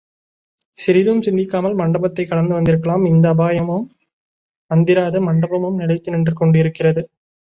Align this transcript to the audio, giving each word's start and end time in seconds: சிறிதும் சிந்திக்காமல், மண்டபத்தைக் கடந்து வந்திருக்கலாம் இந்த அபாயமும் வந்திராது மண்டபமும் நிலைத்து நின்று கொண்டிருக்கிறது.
சிறிதும் 0.77 1.21
சிந்திக்காமல், 1.21 1.75
மண்டபத்தைக் 1.75 2.29
கடந்து 2.29 2.53
வந்திருக்கலாம் 2.53 3.05
இந்த 3.05 3.29
அபாயமும் 3.29 3.85
வந்திராது 4.71 5.19
மண்டபமும் 5.21 5.75
நிலைத்து 5.75 6.11
நின்று 6.11 6.33
கொண்டிருக்கிறது. 6.33 7.03